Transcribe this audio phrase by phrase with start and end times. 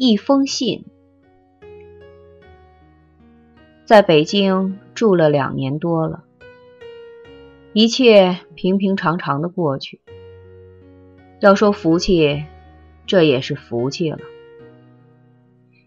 [0.00, 0.84] 一封信。
[3.84, 6.22] 在北京住了两年多了，
[7.72, 10.00] 一切平平常常的过去。
[11.40, 12.44] 要说福气，
[13.06, 14.20] 这也是福气了，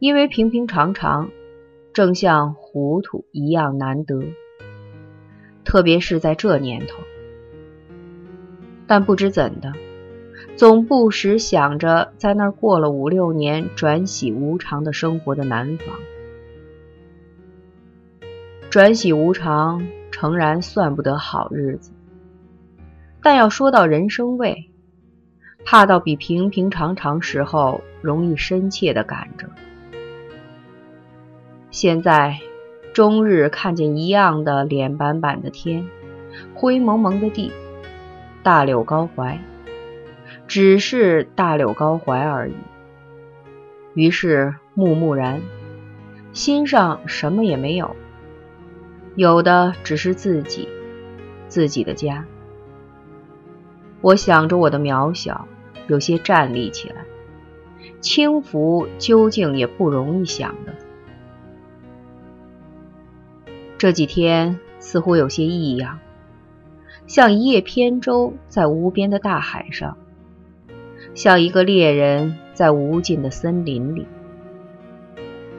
[0.00, 1.30] 因为平平常常，
[1.92, 4.24] 正像糊涂一样难得，
[5.64, 6.98] 特别是在这年头。
[8.88, 9.72] 但不知怎的。
[10.54, 15.96] 总不时想着在那儿过了五六年转喜无常的生活的南方，
[18.70, 21.90] 转喜无常诚然算不得好日子，
[23.22, 24.70] 但要说到人生味，
[25.64, 29.48] 怕到比平平常常时候容易深切的感着。
[31.70, 32.38] 现在
[32.92, 35.88] 终日看见一样的脸板板的天，
[36.54, 37.50] 灰蒙蒙的地，
[38.44, 39.40] 大柳高槐。
[40.52, 42.54] 只是大柳高怀而已。
[43.94, 45.40] 于是木木然，
[46.34, 47.96] 心上什么也没有，
[49.16, 50.68] 有的只是自己，
[51.48, 52.26] 自己的家。
[54.02, 55.48] 我想着我的渺小，
[55.86, 56.96] 有些站立起来。
[58.02, 60.74] 轻浮究竟也不容易想的。
[63.78, 65.98] 这几天似乎有些异样，
[67.06, 69.96] 像一叶扁舟在无边的大海上。
[71.14, 74.06] 像一个猎人在无尽的森林里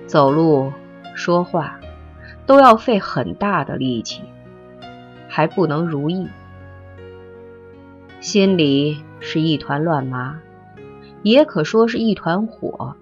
[0.08, 0.74] 走路、
[1.16, 1.80] 说话，
[2.48, 4.24] 都要费很大的力气，
[5.30, 6.28] 还不能如意。
[8.20, 10.40] 心里是一团乱麻，
[11.22, 12.96] 也可说是一团火，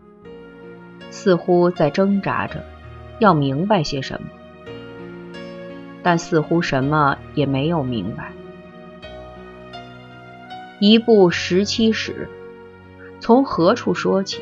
[1.09, 2.63] 似乎在挣扎着，
[3.19, 4.27] 要明白些什么，
[6.03, 8.33] 但似乎什么也没有明白。
[10.79, 12.27] 一部十七史。
[13.21, 14.41] 从何处说起？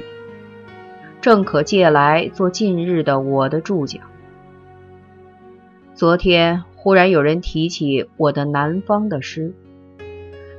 [1.20, 4.00] 正可借来做近日的我的注脚。
[5.94, 9.54] 昨天忽然有人提起我的南方的诗，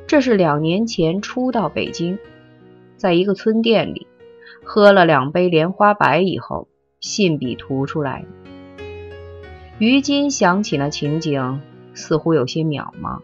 [0.06, 2.18] 这是两年前初到北京，
[2.98, 4.06] 在一个村店里
[4.62, 6.68] 喝了两杯莲花白以后，
[7.00, 8.28] 信笔涂出来的。
[9.78, 11.62] 于今想起那情景，
[11.94, 13.20] 似乎有些渺茫。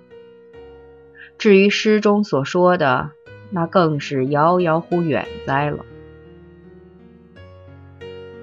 [1.37, 3.11] 至于诗中所说的，
[3.51, 5.85] 那更是遥遥乎远哉了。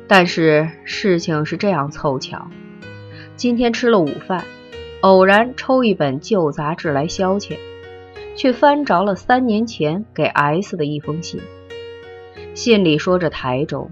[0.08, 2.47] 但是事情是这样凑巧，
[3.36, 4.46] 今天吃了午饭，
[5.02, 7.58] 偶然抽一本旧杂志来消遣，
[8.36, 11.41] 却翻着了三年前给 S 的一封信。
[12.53, 13.90] 信里说着台州，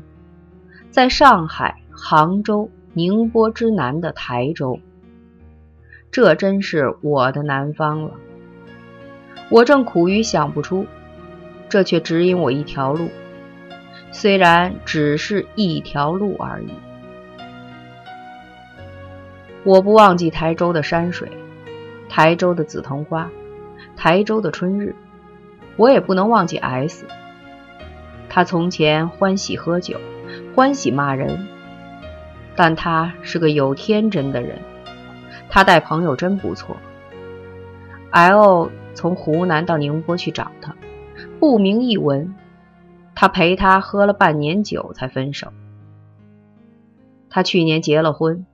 [0.91, 4.79] 在上海、杭州、宁波之南的台州，
[6.11, 8.11] 这真是我的南方了。
[9.49, 10.85] 我正苦于想不出。
[11.71, 13.07] 这却指引我一条路，
[14.11, 16.67] 虽然只是一条路而已。
[19.63, 21.31] 我不忘记台州的山水，
[22.09, 23.29] 台州的紫藤花，
[23.95, 24.93] 台州的春日。
[25.77, 27.05] 我也不能忘记 S。
[28.27, 29.97] 他从前欢喜喝酒，
[30.53, 31.47] 欢喜骂人，
[32.53, 34.59] 但他是个有天真的人。
[35.49, 36.75] 他带朋友真不错。
[38.09, 40.75] L 从湖南到宁波去找他。
[41.41, 42.35] 不明一文，
[43.15, 45.51] 他陪他喝了半年酒才分手。
[47.31, 48.45] 他去年结了婚，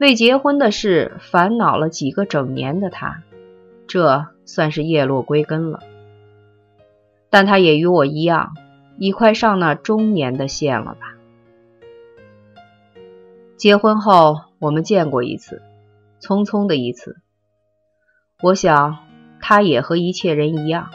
[0.00, 3.22] 为结婚的事烦恼了几个整年的他，
[3.86, 5.80] 这算是叶落归根了。
[7.28, 8.54] 但他也与我一样，
[8.96, 11.16] 已快上那中年的线了吧？
[13.58, 15.60] 结婚后我们见过一次，
[16.22, 17.18] 匆匆的一次。
[18.40, 18.96] 我想
[19.42, 20.88] 他也和一切人一样。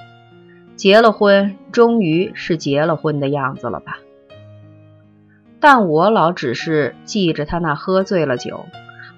[0.80, 4.00] 结了婚，终于是结了婚的样子了吧？
[5.60, 8.66] 但我老只是记着他那喝醉了酒、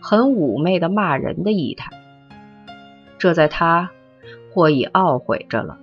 [0.01, 1.91] 很妩媚的骂人的仪态，
[3.19, 3.91] 这在他
[4.51, 5.77] 或已懊悔着了。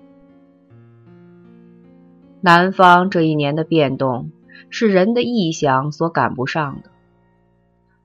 [2.41, 4.33] 南方这一年的变动
[4.71, 6.91] 是人的臆想所赶不上的。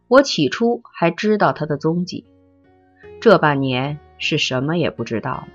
[0.08, 2.24] 我起初还知道他的踪迹，
[3.20, 5.48] 这半年是什么也不知道了。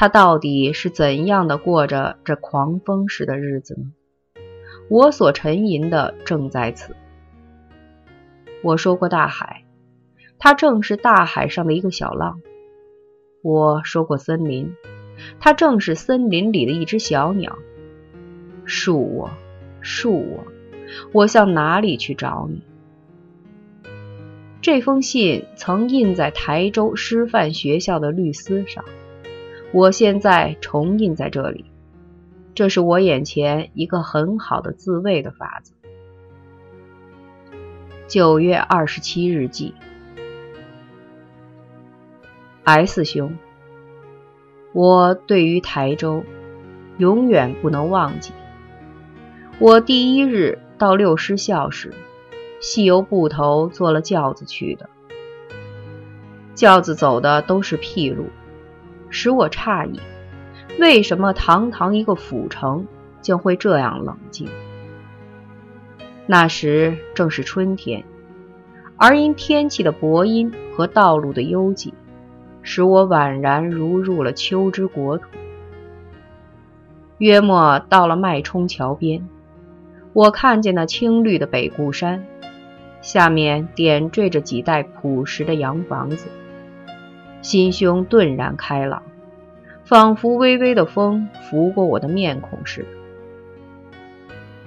[0.00, 3.92] 他到底是怎样的过着这狂风时的日子呢？
[4.88, 6.96] 我所沉吟的正在此。
[8.62, 9.62] 我说过大海，
[10.38, 12.40] 它正是大海上的一个小浪；
[13.42, 14.74] 我说过森林，
[15.38, 17.58] 它正是森林里的一只小鸟。
[18.64, 19.28] 恕我，
[19.82, 20.44] 恕我，
[21.12, 22.62] 我向哪里去找你？
[24.62, 28.82] 这封信曾印在台州师范学校的绿丝上。
[29.72, 31.64] 我现在重印在这里，
[32.54, 35.74] 这是我眼前一个很好的自卫的法子。
[38.08, 39.74] 九月二十七日记
[42.64, 43.38] ，S 兄，
[44.72, 46.24] 我对于台州
[46.98, 48.32] 永远不能忘记。
[49.60, 51.94] 我第一日到六师校时，
[52.60, 54.90] 系由部头坐了轿子去的，
[56.56, 58.30] 轿子走的都是僻路，
[59.10, 60.00] 使我诧异，
[60.78, 62.86] 为什么堂堂一个府城，
[63.20, 64.48] 竟会这样冷静？
[66.26, 68.04] 那时正是春天，
[68.96, 71.92] 而因天气的薄阴和道路的幽寂，
[72.62, 75.24] 使我宛然如入了秋之国土。
[77.18, 79.28] 约莫到了麦冲桥边，
[80.12, 82.24] 我看见那青绿的北固山，
[83.02, 86.28] 下面点缀着几代朴实的洋房子，
[87.42, 89.02] 心胸顿然开朗，
[89.84, 92.88] 仿佛微微的风拂过我的面孔似的。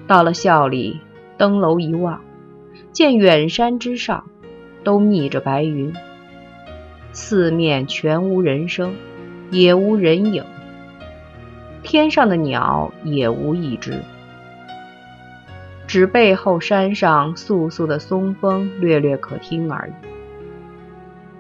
[0.08, 1.00] 到了校里。
[1.36, 2.22] 登楼一望，
[2.92, 4.26] 见远山之上
[4.84, 5.92] 都密着白云，
[7.12, 8.94] 四面全无人声，
[9.50, 10.46] 也无人影，
[11.82, 14.04] 天上的鸟也无一只，
[15.88, 20.08] 只背后山上簌簌的松风略略可听而已。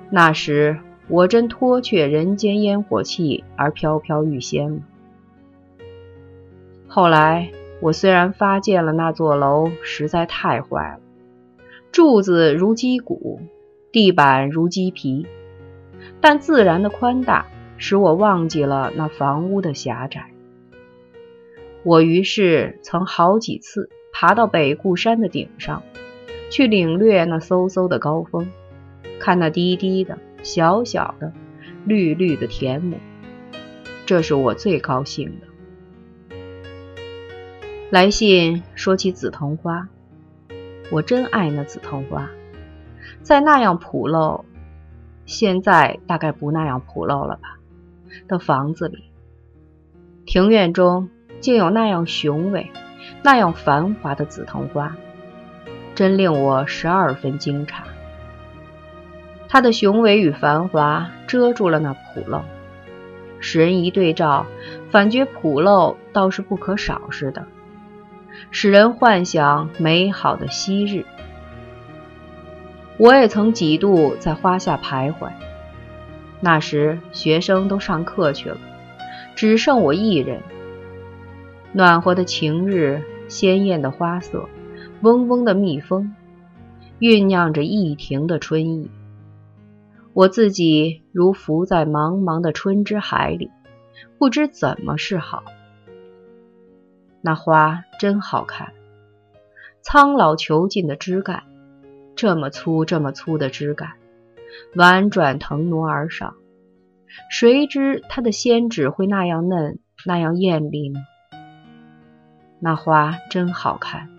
[0.09, 4.81] 那时我真脱却人间烟火气而飘飘欲仙了。
[6.87, 7.51] 后来。
[7.81, 10.99] 我虽然发现了那座楼实在太坏了，
[11.91, 13.41] 柱子如鸡骨，
[13.91, 15.27] 地板如鸡皮，
[16.21, 17.45] 但自然的宽大
[17.75, 20.27] 使我忘记了那房屋的狭窄。
[21.83, 25.83] 我于是曾好几次爬到北固山的顶上，
[26.49, 28.49] 去领略那嗖嗖的高峰，
[29.19, 31.33] 看那低低的、小小的、
[31.85, 32.97] 绿绿的田亩，
[34.05, 35.47] 这是我最高兴的。
[37.89, 39.87] 来信说起紫藤花，
[40.91, 42.29] 我真爱那紫藤花，
[43.21, 44.43] 在那样朴陋，
[45.25, 47.57] 现在大概不那样朴陋了吧？
[48.27, 49.11] 的房子里，
[50.25, 51.09] 庭院中
[51.39, 52.71] 竟有那样雄伟、
[53.23, 54.97] 那样繁华的紫藤花，
[55.95, 57.83] 真令我十二分惊诧。
[59.53, 62.41] 它的雄伟与繁华遮住了那朴陋，
[63.39, 64.47] 使人一对照，
[64.89, 67.45] 反觉朴陋倒是不可少似的。
[68.49, 71.05] 使人幻想美好的昔日。
[72.97, 75.29] 我也曾几度在花下徘徊，
[76.41, 78.57] 那时学生都上课去了，
[79.35, 80.41] 只剩我一人。
[81.73, 84.49] 暖和的晴日，鲜艳的花色，
[85.01, 86.15] 嗡嗡的蜜蜂，
[86.99, 88.89] 酝酿着一庭的春意。
[90.13, 93.49] 我自己如浮在茫茫的春之海里，
[94.19, 95.43] 不知怎么是好。
[97.21, 98.73] 那花真好看，
[99.81, 101.43] 苍老遒劲的枝干，
[102.15, 103.93] 这么粗这么粗的枝干，
[104.75, 106.35] 婉转腾挪而上，
[107.31, 110.99] 谁知它的仙指会那样嫩，那样艳丽呢？
[112.59, 114.09] 那花真好看，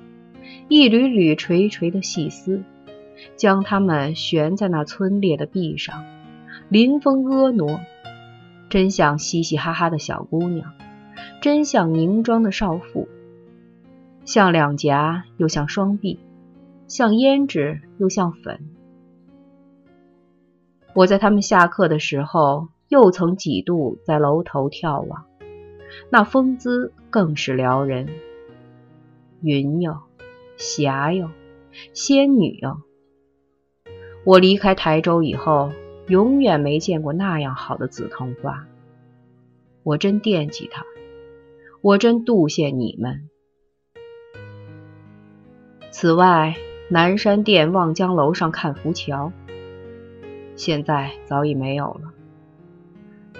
[0.68, 2.64] 一缕缕垂垂的细丝，
[3.36, 6.04] 将它们悬在那皴裂的壁上，
[6.68, 7.80] 临风婀娜，
[8.68, 10.72] 真像嘻嘻哈哈的小姑娘。
[11.40, 13.08] 真像凝妆的少妇，
[14.24, 16.18] 像两颊又像双臂，
[16.88, 18.60] 像胭脂又像粉。
[20.94, 25.26] 我在他们下课的时候，又曾几度在楼头眺望，
[26.10, 28.08] 那风姿更是撩人。
[29.42, 30.00] 云哟，
[30.56, 31.30] 霞哟，
[31.92, 32.80] 仙女哟！
[34.24, 35.70] 我离开台州以后，
[36.08, 38.64] 永远没见过那样好的紫藤花，
[39.82, 40.82] 我真惦记它。
[41.82, 43.28] 我真妒羡你们。
[45.90, 46.54] 此外，
[46.88, 49.30] 南山殿望江楼上看浮桥，
[50.56, 52.10] 现在早已没有了。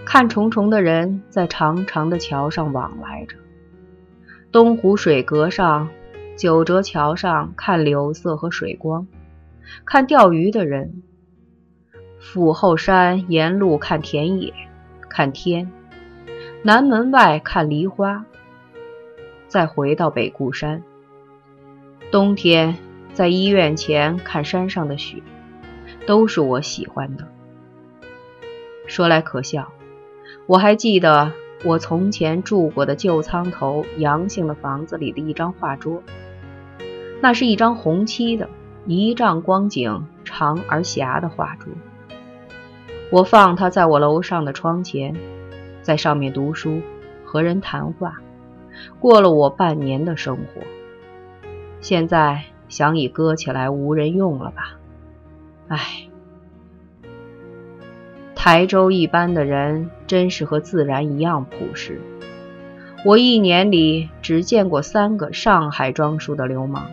[0.05, 3.39] 看重重的人在长长的桥上往来着。
[4.53, 5.89] 东湖水阁上、
[6.37, 9.07] 九折桥上看柳色和水光，
[9.85, 11.03] 看钓鱼的人。
[12.21, 14.53] 府后山沿路看田野，
[15.09, 15.71] 看天。
[16.63, 18.25] 南门外看梨花。
[19.47, 20.83] 再回到北固山，
[22.11, 22.77] 冬天
[23.13, 25.23] 在医院前看山上的雪，
[26.07, 27.29] 都是我喜欢的。
[28.89, 29.71] 说来可笑，
[30.47, 31.31] 我还记得
[31.63, 36.03] 我从前住过的旧仓头杨姓的房子里的一张画桌，
[37.21, 38.49] 那是一张红漆的
[38.87, 41.73] 一丈光景长而狭的画桌。
[43.11, 45.17] 我放它在我楼上的窗前，
[45.83, 46.81] 在上面读书，
[47.25, 48.21] 和人谈话。
[48.99, 50.63] 过了我半年的生活。
[51.81, 54.77] 现在想已搁起来无人用了吧？
[55.69, 56.09] 唉，
[58.35, 62.01] 台州一般的人真是和自然一样朴实。
[63.05, 66.91] 我一年里只见过三个上海装束的流氓。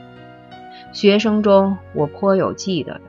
[0.91, 3.01] 学生中我颇有记得的。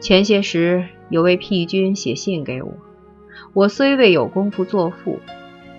[0.00, 2.72] 前些时有位僻君写信给我，
[3.52, 5.18] 我虽未有功夫作赋，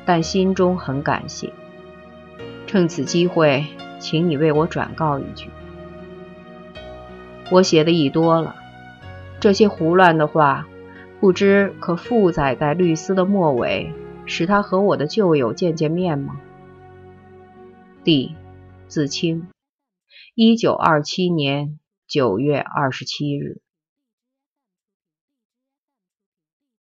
[0.06, 1.51] 但心中很感谢。
[2.68, 3.65] 趁此机会。
[4.01, 5.51] 请你为我转告一句，
[7.51, 8.56] 我写的已多了，
[9.39, 10.68] 这些胡乱的话，
[11.20, 13.94] 不知可附载在律司的末尾，
[14.25, 16.39] 使他和我的旧友见见面吗？
[18.03, 18.34] 弟，
[18.88, 19.46] 自清，
[20.34, 23.62] 一九二七年九月二十七日。